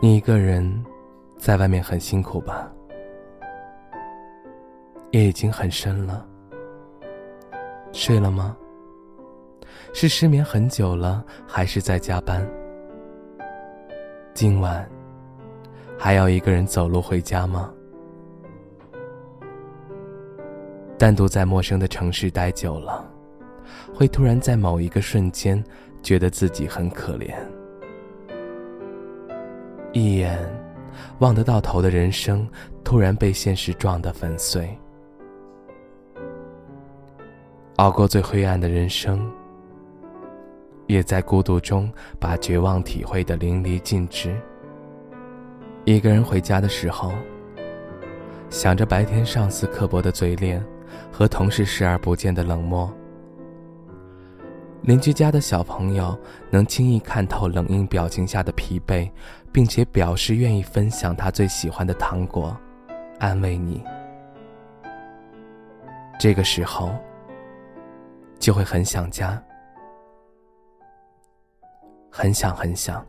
[0.00, 0.84] 你一个人
[1.36, 2.70] 在外面很辛苦吧？
[5.10, 6.24] 夜已经很深了，
[7.90, 8.56] 睡了吗？
[9.92, 12.48] 是失眠很久了，还是在加班？
[14.34, 14.88] 今晚
[15.98, 17.68] 还要一个人走路回家吗？
[20.96, 23.04] 单独在陌生的城市待久了，
[23.92, 25.62] 会突然在某一个瞬间
[26.04, 27.34] 觉得自己很可怜。
[29.92, 30.38] 一眼
[31.18, 32.48] 望得到头的人生，
[32.84, 34.68] 突然被现实撞得粉碎。
[37.76, 39.30] 熬过最灰暗的人生，
[40.86, 44.36] 也在孤独中把绝望体会得淋漓尽致。
[45.84, 47.12] 一个人回家的时候，
[48.50, 50.62] 想着白天上司刻薄的嘴脸
[51.12, 52.92] 和同事视而不见的冷漠，
[54.88, 59.06] 邻居家的小朋友能轻易看透冷硬表情下的疲惫。
[59.52, 62.56] 并且表示愿意分享他最喜欢的糖果，
[63.18, 63.82] 安慰你。
[66.18, 66.94] 这个时候，
[68.38, 69.42] 就会很想家，
[72.10, 73.04] 很想很想，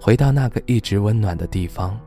[0.00, 1.98] 回到那个一直温暖的地方，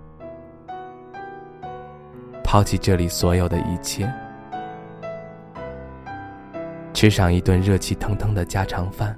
[2.44, 4.12] 抛弃这里所有的一切，
[6.98, 9.16] 吃上一顿热气腾腾的家常饭，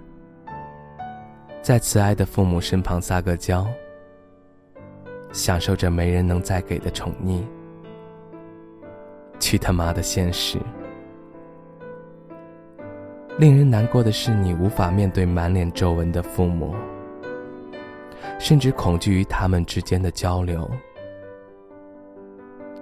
[1.62, 3.66] 在慈爱的父母身旁撒个娇。
[5.32, 7.42] 享受着没人能再给的宠溺，
[9.40, 10.58] 去他妈的现实！
[13.38, 16.76] 令人难过的是，你无法面对满脸皱纹的父母，
[18.40, 20.70] 甚至恐惧于他们之间的交流，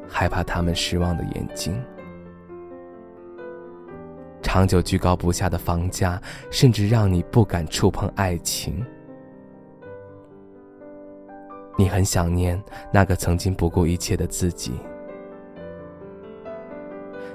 [0.10, 1.80] 害怕他们失望的眼睛。
[4.58, 6.20] 长久居高不下的房价，
[6.50, 8.84] 甚至让你不敢触碰爱情。
[11.78, 12.60] 你很想念
[12.92, 14.72] 那个曾经不顾一切的自己，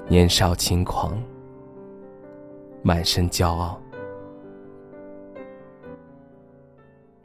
[0.05, 1.17] 年少轻狂，
[2.81, 3.81] 满身骄傲。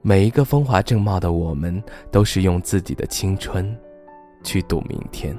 [0.00, 1.82] 每一个风华正茂的我们，
[2.12, 3.76] 都是用自己的青春
[4.44, 5.36] 去赌明天。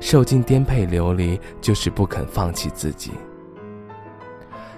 [0.00, 3.12] 受尽颠沛流离，就是不肯放弃自己。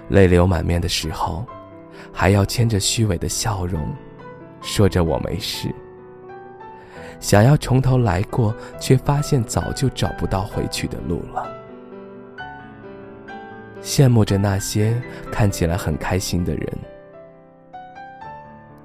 [0.09, 1.45] 泪流满面的时候，
[2.13, 3.93] 还要牵着虚伪的笑容。
[4.61, 5.73] 说着我没事，
[7.19, 11.45] 想要从头来过，却发现早就找不到回去的路了。
[13.81, 14.99] 羡慕着那些
[15.31, 16.77] 看起来很开心的人，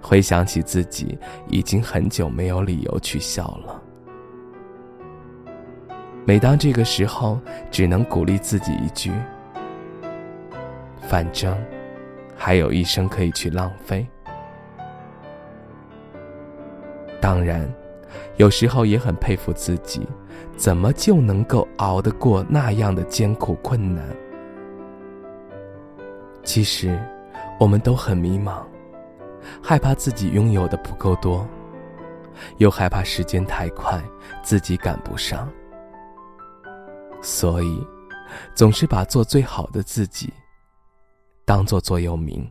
[0.00, 1.18] 回想起自己
[1.48, 3.82] 已经很久没有理由去笑了。
[6.24, 7.40] 每当这个时候，
[7.70, 9.12] 只能鼓励自己一句：
[11.00, 11.56] 反正
[12.36, 14.06] 还有一生可以去浪费。
[17.20, 17.68] 当然，
[18.36, 20.06] 有时候也很佩服自己，
[20.56, 24.04] 怎么就能够熬得过那样的艰苦困难？
[26.44, 26.96] 其实，
[27.58, 28.62] 我们都很迷茫，
[29.60, 31.46] 害怕自己拥有的不够多，
[32.58, 34.00] 又害怕时间太快，
[34.42, 35.48] 自己赶不上，
[37.22, 37.86] 所以，
[38.54, 40.32] 总是把做最好的自己，
[41.44, 42.46] 当做座右铭。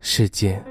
[0.00, 0.62] 世界。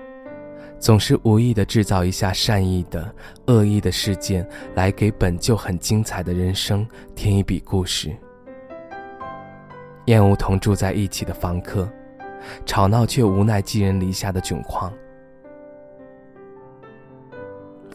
[0.80, 3.14] 总是无意的制造一下善意的、
[3.48, 8.16] 恶意的事件，来给本就很精彩的人生添一笔故事。
[10.06, 11.86] 厌恶同住在一起的房客，
[12.66, 14.94] 吵闹却无奈寄人篱下的窘况，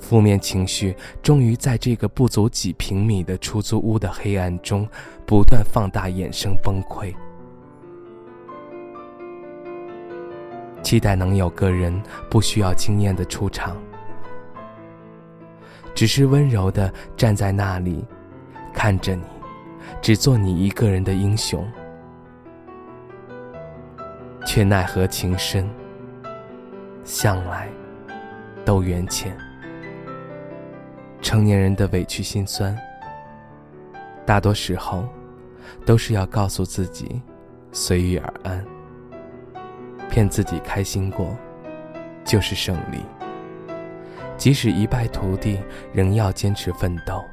[0.05, 4.87] 负面情绪终于在这个不足几平米的出租屋的黑暗中，
[5.25, 7.15] 不断放大，衍生崩溃。
[10.83, 11.99] 期待能有个人
[12.29, 13.75] 不需要惊艳的出场，
[15.95, 18.05] 只是温柔的站在那里，
[18.75, 19.25] 看着你，
[20.03, 21.67] 只做你一个人的英雄，
[24.47, 25.67] 却奈何情深，
[27.05, 27.71] 向来
[28.67, 29.35] 都缘浅。
[31.25, 32.79] 成年人的委屈心酸，
[34.27, 35.09] 大多时候
[35.87, 37.23] 都是要告诉自己，
[37.73, 38.63] 随遇而安。
[40.11, 41.35] 骗自己开心过，
[42.25, 42.99] 就是胜利。
[44.37, 45.59] 即使一败涂地，
[45.95, 47.25] 仍要坚持奋斗。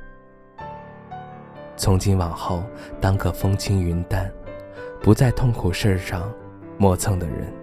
[1.76, 2.64] 从今往后，
[3.02, 4.32] 当个风轻云淡，
[5.02, 6.32] 不在痛苦事上
[6.78, 7.54] 磨蹭的人。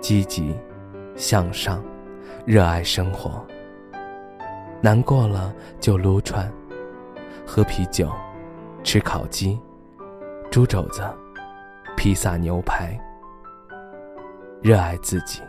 [0.00, 0.56] 积极，
[1.16, 1.84] 向上，
[2.46, 3.46] 热爱生活。
[4.84, 5.50] 难过了
[5.80, 6.46] 就撸串，
[7.46, 8.12] 喝啤酒，
[8.82, 9.58] 吃烤鸡，
[10.50, 11.02] 猪肘子，
[11.96, 12.94] 披萨牛排。
[14.60, 15.40] 热爱自己，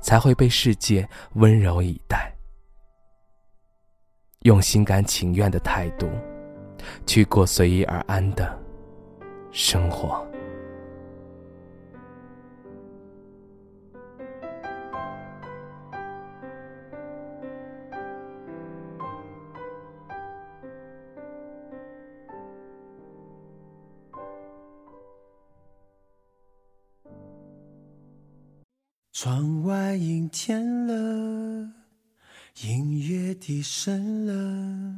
[0.00, 2.34] 才会被世界温柔以待。
[4.44, 6.08] 用心甘情愿的态度，
[7.04, 8.58] 去过随遇而安的
[9.52, 10.26] 生活。
[29.20, 31.72] 窗外阴天了，
[32.62, 34.94] 音乐低声了，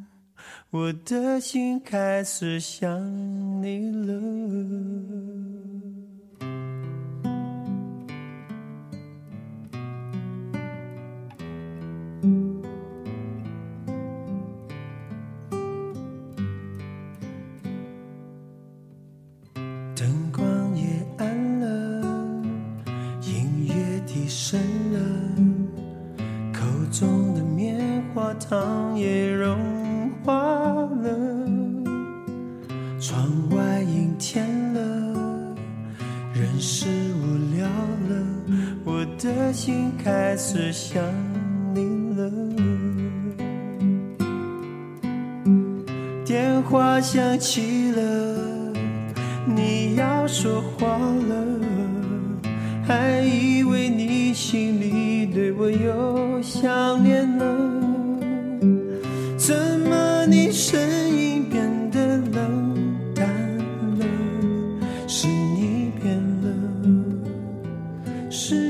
[0.69, 3.01] 我的心开始想
[3.63, 4.21] 你了。
[24.31, 24.61] 睡
[24.93, 25.01] 了，
[26.53, 29.59] 口中的棉花糖也融
[30.23, 31.11] 化了，
[33.01, 34.81] 窗外阴天了，
[36.33, 37.67] 人是无聊
[38.09, 38.25] 了，
[38.85, 41.03] 我的心开始想
[41.75, 42.31] 你了。
[46.25, 48.73] 电话响起了，
[49.45, 51.45] 你要说话了，
[52.87, 53.23] 还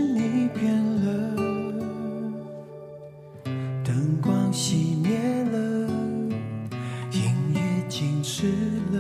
[0.01, 0.75] 你变
[1.05, 1.09] 了。
[3.85, 5.19] 灯光熄灭
[5.53, 5.89] 了，
[7.13, 8.53] 音乐静止
[8.93, 8.99] 了，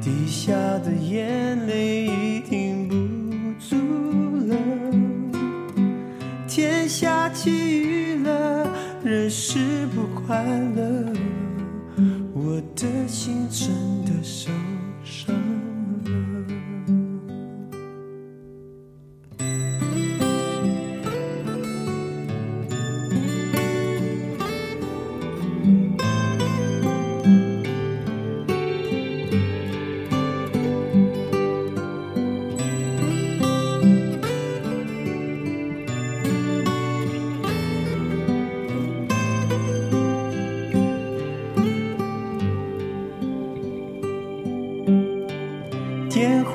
[0.00, 2.94] 滴下的眼泪已停不
[3.58, 3.76] 住
[4.46, 4.56] 了。
[6.46, 8.70] 天下起雨了，
[9.04, 10.06] 人是不。
[10.26, 11.14] 快乐，
[12.34, 13.68] 我的心真
[14.04, 14.50] 的受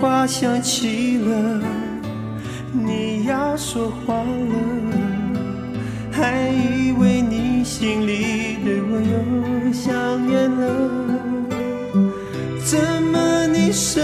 [0.01, 1.61] 话响起了，
[2.73, 4.55] 你要说话了，
[6.11, 9.93] 还以为你心里对我又想
[10.25, 10.65] 念了，
[12.65, 14.03] 怎么你身